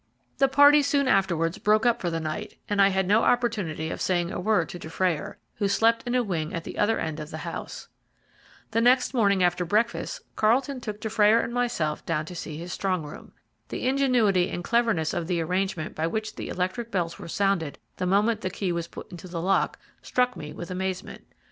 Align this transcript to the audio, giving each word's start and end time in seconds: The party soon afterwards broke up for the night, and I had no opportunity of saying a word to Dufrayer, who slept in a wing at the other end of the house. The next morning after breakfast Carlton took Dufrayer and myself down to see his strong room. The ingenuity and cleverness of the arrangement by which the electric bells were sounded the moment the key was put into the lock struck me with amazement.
The 0.39 0.47
party 0.47 0.81
soon 0.81 1.07
afterwards 1.07 1.59
broke 1.59 1.85
up 1.85 2.01
for 2.01 2.09
the 2.09 2.19
night, 2.19 2.57
and 2.67 2.81
I 2.81 2.87
had 2.87 3.07
no 3.07 3.21
opportunity 3.21 3.91
of 3.91 4.01
saying 4.01 4.31
a 4.31 4.39
word 4.39 4.67
to 4.69 4.79
Dufrayer, 4.79 5.37
who 5.57 5.67
slept 5.67 6.07
in 6.07 6.15
a 6.15 6.23
wing 6.23 6.55
at 6.55 6.63
the 6.63 6.79
other 6.79 6.97
end 6.99 7.19
of 7.19 7.29
the 7.29 7.45
house. 7.45 7.87
The 8.71 8.81
next 8.81 9.13
morning 9.13 9.43
after 9.43 9.63
breakfast 9.63 10.21
Carlton 10.35 10.81
took 10.81 11.01
Dufrayer 11.01 11.39
and 11.41 11.53
myself 11.53 12.03
down 12.03 12.25
to 12.25 12.35
see 12.35 12.57
his 12.57 12.73
strong 12.73 13.03
room. 13.03 13.33
The 13.69 13.87
ingenuity 13.87 14.49
and 14.49 14.63
cleverness 14.63 15.13
of 15.13 15.27
the 15.27 15.39
arrangement 15.39 15.93
by 15.93 16.07
which 16.07 16.33
the 16.33 16.49
electric 16.49 16.89
bells 16.89 17.19
were 17.19 17.27
sounded 17.27 17.77
the 17.97 18.07
moment 18.07 18.41
the 18.41 18.49
key 18.49 18.71
was 18.71 18.87
put 18.87 19.11
into 19.11 19.27
the 19.27 19.39
lock 19.39 19.77
struck 20.01 20.35
me 20.35 20.51
with 20.51 20.71
amazement. 20.71 21.27